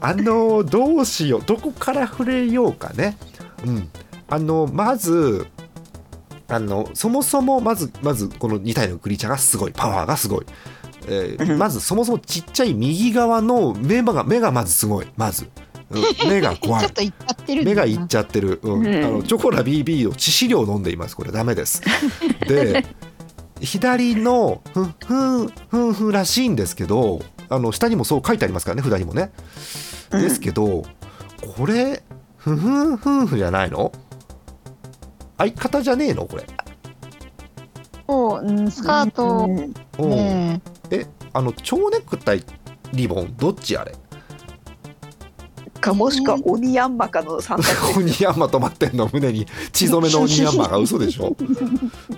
[0.00, 3.16] あのどうしようどこから触れようかね。
[3.64, 3.88] うん。
[4.28, 5.46] あのまず
[6.48, 9.72] あのそもそもまずまずこの2体のクリーチャーがすごい。
[9.72, 10.46] パワーがすごい、
[11.06, 15.06] えーうんまずそもそもちっちゃい右側の目が目がまずすごい。
[15.16, 15.48] まず、
[15.90, 16.28] うん。
[16.28, 16.86] 目が怖い。
[17.64, 18.86] 目がいっちゃってる、うん。
[18.86, 19.04] うん。
[19.04, 21.16] あのチョコラ BB を致死量飲んでいます。
[21.16, 21.82] これダメです。
[22.46, 22.84] で
[23.60, 29.30] 左のふんふんふんふんらしいんですけどあの下にもそう書いてありますからね札にもね。
[30.10, 30.22] うん。
[30.22, 30.84] ですけど
[31.56, 32.02] これ
[32.36, 33.92] ふんふんふんふんじゃないの？
[35.38, 36.26] 相方じゃねえの？
[36.26, 36.46] これ
[38.12, 39.46] そううんスカート。
[39.46, 40.06] うんう。
[40.06, 41.06] んねえ。
[41.32, 42.44] あの蝶ネクタイ
[42.92, 43.92] リボンどっちあれ？
[45.80, 49.08] かもしくは鬼ヤンマかの三択 鬼ヤンマ止まってんの？
[49.12, 51.34] 胸に血染めの 鬼ヤンマが嘘でしょ？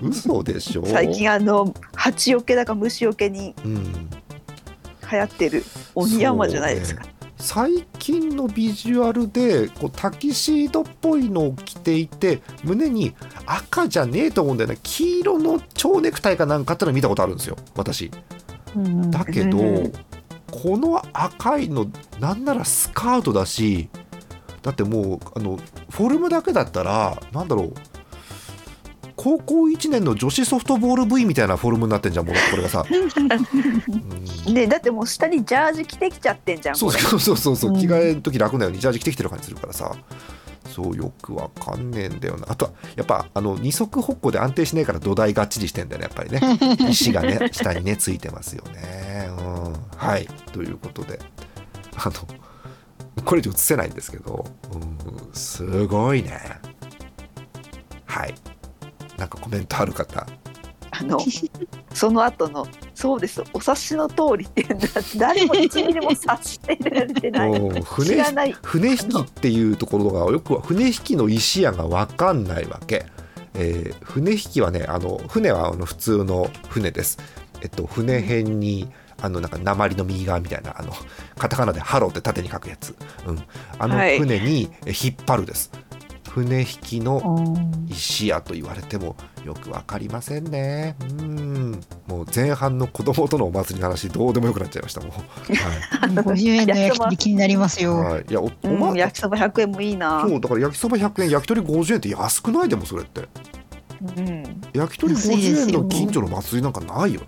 [0.03, 0.85] 嘘でしょ？
[0.85, 4.11] 最近あの蜂よけだか虫よけにうん。
[5.13, 7.05] 流行ってる鬼ヤンマじゃないですか、
[7.37, 13.15] 最近のビジュアルでこうタキシードっぽいのを着ていて胸に
[13.47, 14.79] 赤じゃねえと思うんだよね。
[14.83, 17.57] 黄色の蝶ネクタイかなんかっての見たことあるんですよ。
[17.77, 18.11] 私。
[18.77, 19.11] うん。
[19.11, 19.93] だけど、うん
[20.55, 23.89] この赤いのなんならスカートだし
[24.63, 25.59] だってもうあの
[25.91, 27.75] フォルムだけだったらなんだろう
[29.25, 32.85] 高校1年の女子ソフトボール部員みたいなフォルムになってんじゃんもうこれがさ、
[34.47, 34.55] うん。
[34.55, 37.81] ねだってもう下にジャージ着てきちゃってんじゃんそうそうそうそううん。
[37.81, 39.97] 着替えの時楽なようにジャージ着てきてる感じするからさ。
[40.71, 42.47] そうよくわかんねえんだよな。
[42.51, 46.59] あとはやっぱあの二足歩行で安定しないから土台がっちりしてんだよねやっぱりね。
[46.91, 49.31] 石がね下にねついてますよね。
[49.39, 49.75] うん。
[49.97, 50.29] はい。
[50.53, 51.19] ということで。
[51.97, 56.61] あのこれ以上映せないんですけど、うん、すごいね。
[58.05, 58.35] はい
[59.19, 60.27] なんかコメントある方？
[60.97, 61.19] あの
[61.93, 64.65] その後のそうですお察しの通りって
[65.17, 67.51] 誰も一ミリも察してられてない。
[67.59, 68.53] うん知船らない。
[68.63, 73.07] 船引きっていうところがよくは船引きの石屋が分かんないわけ、
[73.55, 77.19] えー船引きはねあの船はあの普通の船です。
[77.61, 78.89] えっと船辺に
[79.21, 80.93] あのなんか鉛の右側みたいなあの
[81.39, 82.95] カタカナでハローって縦に書くやつ、
[83.27, 83.43] うん、
[83.79, 84.19] あのはい。
[84.19, 85.71] 船にえ引っ張るです
[86.35, 90.97] 船引きのうん石屋と言われてもよく分かりませんね。
[91.19, 91.81] うん。
[92.09, 96.11] もう前半の子供とのお祭りの話どうでもよくなっちゃいましたもう、はい。
[96.11, 97.99] 50円の焼き鳥気になりますよ。
[97.99, 100.23] はい、いやおおうんま焼きそば100円もいいな。
[100.23, 103.29] そうだから焼きそば100円焼き鳥50円って安くないでもそれって。
[104.17, 104.61] うん。
[104.73, 107.27] 焼き鳥安いです50よ円の近所の祭りなんかないよね。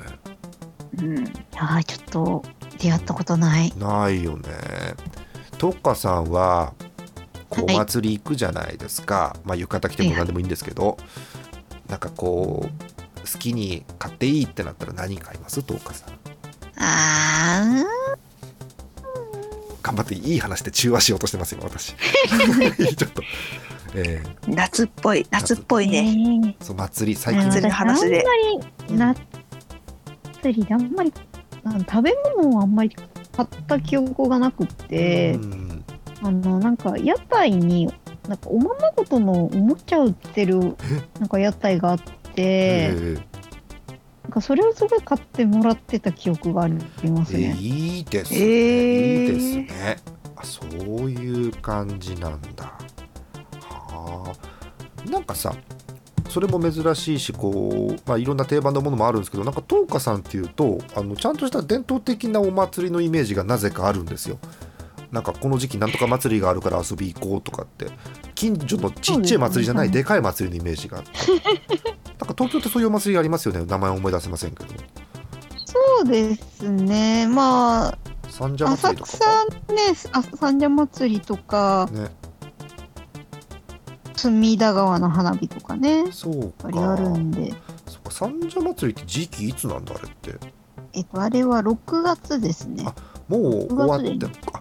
[0.99, 1.25] うん。
[1.25, 2.42] いちょっと
[2.79, 3.73] 出会ったことない。
[3.79, 4.49] ないよね。
[5.59, 6.75] とっかさんは
[7.48, 10.98] こうおはい祭り行くじゃないですか、まあ浴衣着ても何でもいいんですけど、
[11.88, 15.62] なんかこう好きに買っていいってなったら何買います？
[15.62, 16.11] とっかさん。
[16.78, 17.85] あ
[19.82, 21.94] 頑張っていい話で中和しようとしてますよ私。
[22.96, 23.22] ちょっと、
[23.94, 26.56] え夏っぽい夏っぽーいね。
[26.61, 28.18] そう祭り最え近祭話で。
[28.18, 29.22] あんまり
[30.52, 31.12] りであんまり
[31.88, 32.90] 食べ物をあんまり
[33.37, 35.65] 買った記憶がなくって、うん
[36.27, 37.87] あのなんか屋台に
[38.27, 40.77] なんかおままごとのおもちゃ売ってる
[41.21, 43.23] なんか屋台があって、えー
[44.25, 47.57] なんかそれをすごい買ってもらってた記憶がありますえね。
[47.61, 49.21] いいですね、えー。
[49.21, 49.99] いいですね。
[50.35, 52.77] あそういう感じなんだ。
[53.61, 54.35] は
[55.07, 55.09] あ。
[55.09, 55.55] なんかさ
[56.29, 64.41] それも珍しいしこう、まあ、いろんな定番のものもあるんですけどなんか東花さんっていうとあのちゃんとした伝統的なお祭りのイメージがなぜかあるんですよ
[65.16, 67.87] なんかこの時期なんとか祭りがあるから遊び行こうとかって
[68.35, 71.11] 近所のちっちゃい祭りじゃないでかい祭りのイメージがあって
[72.20, 73.64] なんか東京ってそういうお祭りありますよね。
[73.64, 74.74] 名前思い出せませんけど。
[75.64, 77.26] そうですね。
[77.29, 77.98] まあ
[78.29, 79.11] 三社祭浅りとか。
[79.11, 82.11] 草ねあ三社祭りとかね。
[84.16, 87.55] 隅田川の花火とかねそうやっぱりあかるんで、
[87.87, 88.11] そっか。
[88.11, 90.35] 三社祭りって時期いつなんだあれって。
[90.92, 92.85] えっとあれは6月ですね。
[92.87, 92.94] あ。
[93.29, 94.61] もう終わって6るあ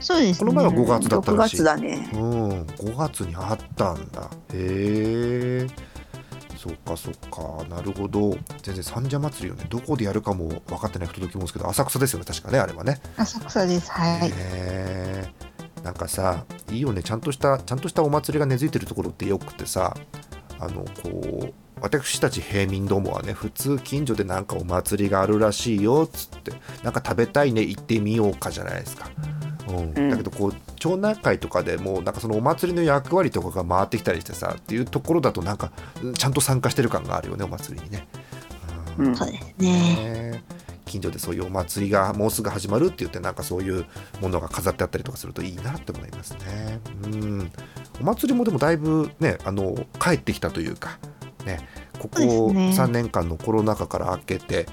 [0.00, 0.50] そうですね。
[0.50, 1.56] この前は5月だった6らしい。
[1.56, 2.10] 月だね。
[2.12, 4.30] うん5月にあったんだ。
[4.52, 5.66] へえ
[6.56, 7.64] そっかそっか。
[7.68, 8.36] なるほど。
[8.62, 9.66] 全然三社祭りをね。
[9.68, 13.00] どこでやるかも分かってない人ときますけど浅草ですよね確かねあれはね。
[13.16, 13.90] 浅草です。
[13.90, 14.28] はい。
[14.28, 15.28] へえ
[15.82, 17.02] なんかさいいよね。
[17.02, 19.96] ちゃんとしたちゃんとしたお祭りが根付いてるところってよくてさ
[20.58, 26.52] あのこう私たち平民どもはね普通近所でなんかお祭りがあるらしいよっつって。
[26.82, 29.08] なんか食べたいね行ってみようかじゃないですか。
[29.68, 29.76] うん。
[29.76, 35.72] うんだけどこう町内会とかでもうなんかそのお祭りの役割とかが回ってきたりしてさっていうところだとなんか
[36.14, 38.06] ちゃんと参加してる感があるよねお祭りにね。
[38.98, 39.06] うん。
[39.08, 39.16] うん。
[39.16, 39.68] そうですね。
[39.68, 40.44] ね。
[40.86, 43.84] 近所でそういうお祭りがもうすぐ始まるって言ってなんかそういう
[44.20, 46.80] ものが飾ってあったりとかするといいなって思いますね。
[47.04, 47.52] うん。
[48.00, 50.98] お祭りもでもだいぶねあの帰ってきたというか
[51.44, 51.58] ね。
[51.98, 52.84] ここそうですね。
[52.84, 54.66] 3年間のコロナ禍から明けて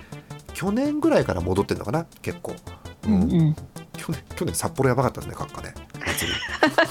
[0.54, 2.56] 去年ぐらいから戻ってるのかな結構、
[3.08, 3.56] うんうん。
[3.98, 5.74] 去年去年札幌やばかったですね閣下ね。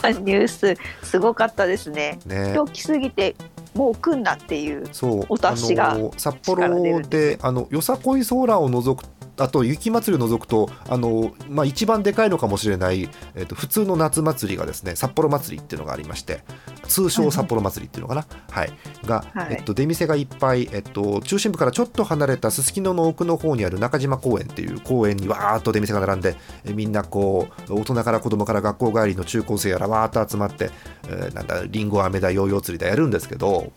[0.00, 2.18] 祭 ニュースすごかったですね。
[2.26, 3.36] りね今日来すぎて
[3.74, 4.84] もう来んなっていう。
[5.28, 9.06] お達しが札幌であのよさこいソーラーを除く
[9.38, 16.40] あと雪まつりを除くとあの、まあ、一番でかいのかもしれない、えっと普通の夏祭りがですね札幌祭りっていうのがありまして
[16.86, 18.72] 通称札幌祭りっていうのかな、はい。
[19.06, 19.56] が、はい。
[19.58, 30.70] えっと、出店がいっぱい、えっと、中心部からちょっと離れたすすきのの奥の方にある中島公園っていう公園にわーっと出店が並んでえみんなこう大人から子供から学校帰りの中高生やらわーっと集まって、
[31.08, 33.72] えーなんだリンゴ飴だヨーヨー釣りだやるんですけど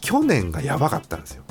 [0.00, 1.44] 去年がやばかったんですよ。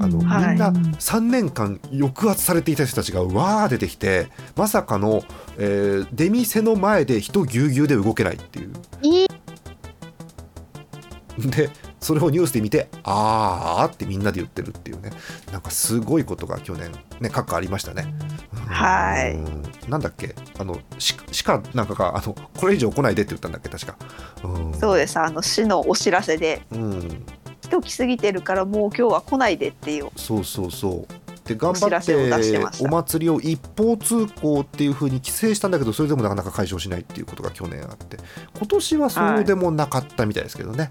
[0.00, 0.48] あの、はい。
[0.48, 5.22] みんな3年間抑圧されていた人たちがわー出てきてまさかの、
[5.58, 8.72] えー出店の前で人ぎゅうぎゅうで動けないっていう。
[11.38, 15.10] でそれをニュースで見てあーってみんなで言ってるっていうね。
[15.52, 18.14] なんかすごいことが去年ね各ありましたね。
[18.66, 19.34] はい。
[19.34, 19.62] うん。
[19.88, 20.34] なんだっけ？
[20.58, 23.68] あのししかなんかがあのこれ以上来ないでって言ったんだっけ？
[23.68, 23.96] 確か。
[24.44, 25.18] うん、そうです。
[25.18, 26.62] あの市のお知らせで。
[26.72, 27.24] うん
[27.70, 30.08] 人来すぎてるからもう今日は来ないでっていう。
[30.16, 31.30] そうそうそう。
[31.44, 38.18] で頑張ってお祭りを一方通行っていう風に規制したんだけどそれでもなかなか解消しないっていうことが去年あって
[38.56, 40.90] 今年はそうでもなかったみたいですけどね。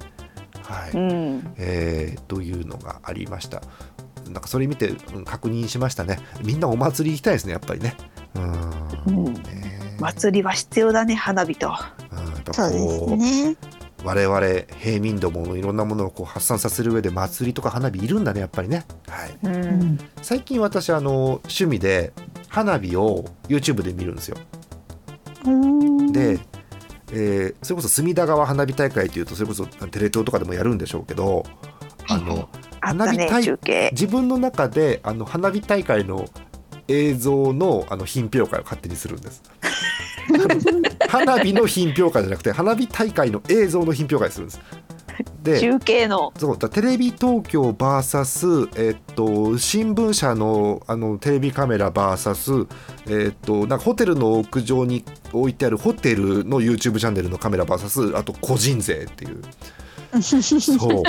[0.63, 1.53] はい、うん。
[1.57, 3.61] えーというのがありました。
[4.29, 6.19] なんかそれ見て、うん確認しましたね。
[6.43, 7.95] みんなお祭り行きたいですねやっぱりね。
[8.35, 8.39] う
[9.11, 11.67] んうんね祭りは必要だね花火と。
[11.67, 13.55] うんやっぱそうですこうね。
[14.03, 14.39] 我々
[14.79, 18.85] 平民どものいろんなものをこう発散させる上で祭りとか花火いるんだねやっぱりね。
[19.07, 19.37] はい。
[19.43, 19.49] う。
[19.49, 19.99] うんん。
[20.21, 22.13] 最近私あの趣味で
[22.47, 24.37] 花火を YouTube で見るんですよ。
[25.45, 26.39] うんで、
[27.11, 31.45] えーそれこそ隅田川花火大会というとそれこそテレ東とかでもやるんでしょうけど
[32.07, 32.49] あの
[32.81, 33.89] 花火大中継。
[33.91, 36.27] 自分の中であの花火大会の
[36.87, 39.43] 映像のあの品評会を勝手にするんです。
[41.09, 44.61] 花火の品評会じゃなくて花火大会の映像の品評会するんです。
[45.43, 46.33] で中継の。
[46.37, 52.67] そうだテレビ東京 VS、えっと、新聞社のあのテレビカメラ VS、
[53.07, 59.41] えっと、なんかホテルの屋上に置いてあるホテルの YouTube チャンネルのカメラ VS あと個人勢っていう
[60.21, 61.03] そう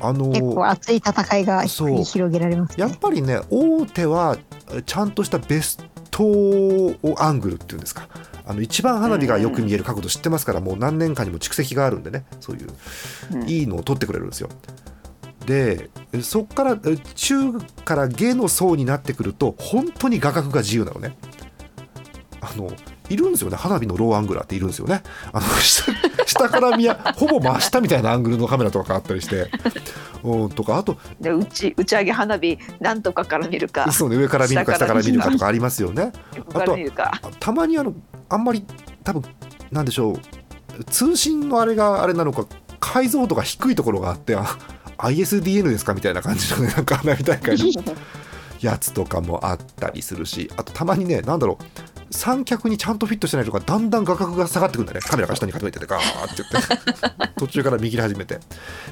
[0.00, 2.96] あの結構熱い戦いが繰り広げられますねやっ。
[2.98, 4.38] ぱりね大手は
[4.86, 5.78] ちゃんとしたベス
[6.10, 8.08] トアングルっていうんですか
[8.46, 12.68] あの一番花火がよく見える角度知ってますからもう何年間にも蓄積があるんでねそういう
[13.32, 14.48] うんいいのを撮ってくれるんですよ。
[15.46, 15.90] で
[16.22, 17.52] そっからえ中
[17.84, 21.16] から下の層になってくると本当に画角が自由なのね。
[22.42, 22.72] あの
[23.10, 25.02] いるんですよね花火のローアングラーっているんですよね。
[25.32, 25.92] あの下
[26.26, 29.48] 下から見やほぼ真下みたいなアングルのカメラとかがあったりして、うん、
[30.54, 33.90] とかあとで打ち打ち上げ花火なんとかから見るか。
[33.92, 36.12] そうね上から見るか下からら見るかとかありますよね。
[36.36, 37.20] 横から見るか。
[37.38, 37.94] たまにあの
[38.28, 38.64] あんまり
[39.04, 39.22] 多分
[39.70, 42.46] なんでしょう通信のあれがあれなのか
[42.78, 44.44] 解像度が低いところがあってあ
[44.98, 47.82] ISDN ですかみたいな感じのね なんか花火大会の
[48.60, 58.38] やつとかもあったりするしあとたまにねなんだろう三脚にちゃんとフィットしてないとかだんだん画角が下がってくるんだねカメラが下に傾いててガーって言って途中から見切り始めて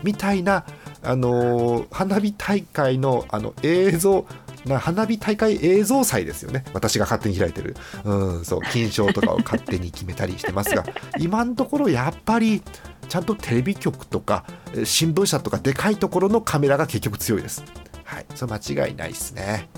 [0.02, 0.64] みたいな、
[1.02, 4.26] あのー花火大会のあの映像
[4.66, 10.84] な花火大会映像祭ですよね私が勝手に開いてる、うん、そう金賞とかを勝手に決めたりしてますが
[11.18, 12.62] 今のところやっぱり
[13.08, 14.44] ちゃんとテレビ局とか
[14.84, 17.64] 新聞社とかでかいところのカメラが結局強いです。
[18.04, 19.68] はい、それ間違いないですね。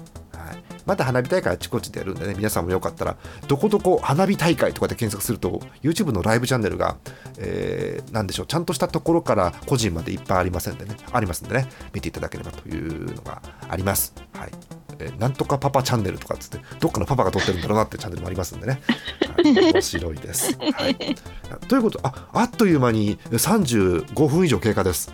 [0.86, 6.96] まだ花火大会あちこちでやるんでね、皆さんもよかったら、どこどこ花火大会とかで検索すると、YouTube のライブチャンネルが、
[7.38, 14.14] えーなんでしょう、ちゃんとしたところから個人までいっぱいありますんでね、ありますんでね、見ていただければというのがあります。
[14.34, 14.50] はい。
[14.98, 18.80] えーなんとかパパチャンネルとかっつって、どっかのパパが撮ってるんだろうなってチャンネルもありますんでね、
[19.34, 20.56] はい、面白いです。
[20.58, 20.96] はい、
[21.68, 25.12] ということあ、あっという間に35分以上経過です。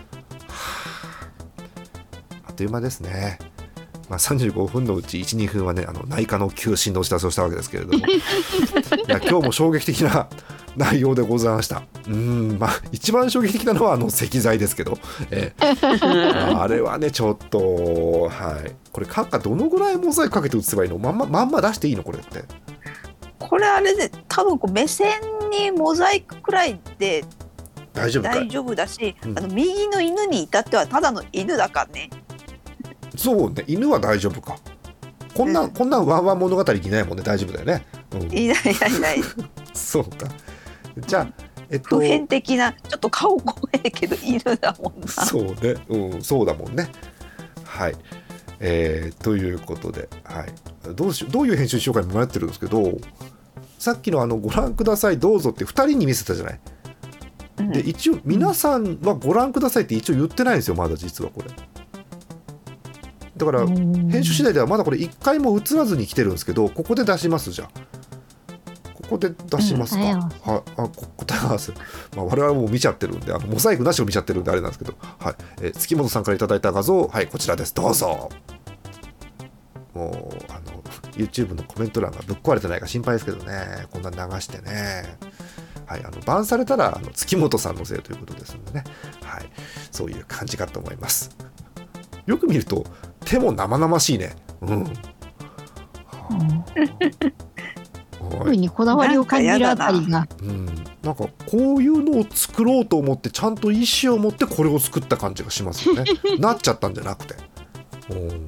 [2.47, 3.39] あっという間ですね。
[4.09, 8.09] まあ、35分のうち1、2分はね、あの内科の休診のお知らせをしたわけですけれども、 い
[9.07, 10.27] や今日も衝撃的な
[10.77, 11.83] 内容でございました。
[12.07, 14.97] うん、まあ、一番衝撃的なのはあの石材ですけど、
[15.31, 15.75] ええ。
[16.55, 20.97] あれはね、ちょっと、はい、これ、閣下、どのぐらいモザイクかけて映せばいいの？
[20.97, 22.03] まんままんま出していいの？
[22.03, 22.45] これって。
[23.39, 25.11] これあれで多分こう目線
[25.51, 27.23] にモザイクくらいで
[27.93, 29.37] 大丈夫大丈夫だし、うん。
[29.37, 32.09] あの右の犬に至ってはただの犬だからね。
[33.17, 34.57] そうね、犬は大丈夫か。
[35.33, 37.85] こんな、うんこんなワンワン物語にないもんね、大丈夫だよね。
[38.13, 39.21] うん、いないいないいない。
[39.73, 40.27] そうか。
[41.05, 45.07] じゃあ、えっと普、遍的なちょっと顔怖いけど犬だもんな。
[45.07, 46.89] そうね、うん、そうだもんね。
[47.65, 47.95] はい。
[48.59, 50.47] えーということで、はい、
[50.95, 52.97] どうしどういう編集しようか迷ってるんですけど、
[53.79, 56.59] さっきのあのご覧くださいどうぞって2人に見せたじゃない
[57.59, 61.51] うんで一応皆さんはご覧くださいって一応言ってないんですよまだ実はこれ
[63.37, 67.69] だから編編集次第ではまだこれ1回も映らずに来てるんですけどここで出しますじゃあ
[69.07, 70.31] ここで出しますか、うんはい。
[70.47, 71.71] あこ答え合わせ、
[72.15, 75.35] まあ、我々もう見ちゃってるんであのモザイクなしを見ちゃってるんであれなんですけど、はい。
[75.61, 77.07] えー月本さんからいただいた画像。
[77.07, 77.73] はいこちらです。
[77.73, 78.29] どうぞ。
[79.93, 80.83] もうあの
[81.13, 83.87] YouTube のコメント欄がぶっ壊れてないか心配ですけどね。
[83.91, 85.17] こんな流してね。
[85.85, 88.83] はい、あのバンされたらあの月本さんのせいということですのでね、
[89.23, 89.49] はい、
[89.89, 91.35] そういう感じかと思います。
[92.25, 92.85] よく見ると
[93.27, 94.35] 手も生々しいね。
[94.61, 94.83] うん。
[94.83, 94.91] は
[98.21, 100.27] あ特にこだわりを感じるあたりが。
[100.41, 100.65] うん、
[101.01, 106.05] なんかこういうのを作ろうと思ってちゃんと意思を持ってこれを作った感じがしますよね。
[106.39, 107.35] なっちゃったんじゃなくて。
[108.09, 108.45] うん。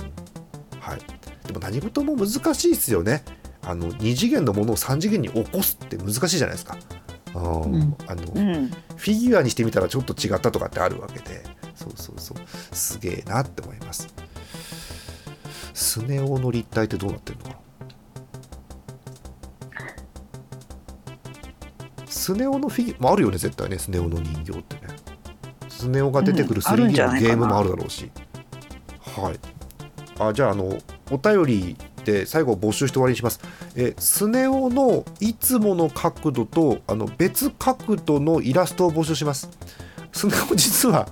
[0.79, 0.99] はい。
[1.45, 3.23] でも何事も難しいですよね。
[3.61, 6.77] あの2次元のものを3次元に起こすって難しいじゃないですか。
[7.35, 7.95] あ,、ん。
[8.07, 8.71] あのうん。
[8.95, 11.43] フィギュアにしてみたらちょっと違ったとかってあるわけで。
[11.75, 12.37] そうそうそう。
[12.75, 14.07] すげえなって思います
[15.79, 17.55] スネ夫の立体ってどうなってるのかな？
[22.05, 24.81] スネ夫のフィギュアもあるよね絶対ねスネ夫の人形ってね。
[25.69, 27.29] スネ夫が出てくるうんあるんじ 3D ゃないかな。
[27.29, 28.11] のゲームもあるだろうし、
[29.15, 29.39] はい。
[30.19, 30.77] あじゃああの
[31.11, 33.39] お便りで最後募集して終わりにします。
[33.77, 39.49] えスネ夫のいつもの角度とあの別角度のイラストを募集します
[40.11, 41.07] スネ夫実は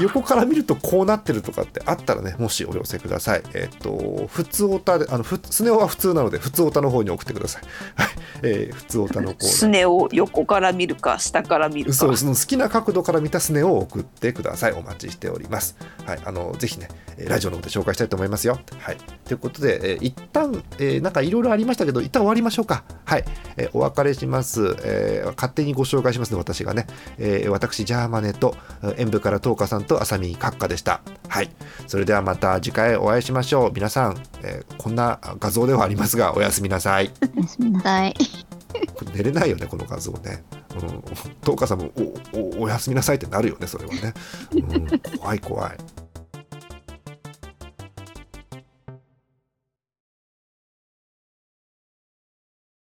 [0.00, 3.42] 横から見るとこうなってるとかってあったらねもしお寄せください。
[3.54, 7.62] えっ、と普通オタであのふスネ夫は普通なので普通オタの方に送ってください。
[7.96, 8.08] はい、
[8.42, 11.96] えー、普通オタのコーナーすねを横から見るか下から見るか。
[11.96, 14.72] そうその好きな角度から見たスネを送ってください。
[14.72, 15.76] お待ちしております。
[16.04, 16.20] はい。
[16.24, 16.88] あのぜひね
[17.18, 18.58] えーラジオの方で紹介したいと思いますよ。
[18.78, 18.96] はい。
[19.24, 22.84] ということで、えー一旦、えーなんかいろいろありましたけど一旦終わりましょうか。
[23.04, 23.24] はい、
[23.56, 26.86] えーお別れします、えー勝手にご紹介しますね私がね、
[27.18, 31.00] えー私ジャーマネとえー演舞から東花さんと浅見閣下でした。
[31.28, 31.50] はい。
[31.86, 33.72] それではまた次回お会いしましょう。
[33.72, 37.10] 皆さん、えーこんな画像ではありますがおやすみなさい。
[37.36, 38.14] おやすみなさい。
[39.14, 40.44] 寝れないよねこの画像ね。
[40.74, 41.02] うん、
[41.42, 41.90] 東花さんも
[42.34, 44.14] おおおやすみなさいってなるよねそれはね。
[44.52, 45.76] うん、怖い怖い。